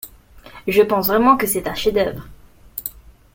[0.67, 2.27] Je pense vraiment que c'est un chef-d'œuvre.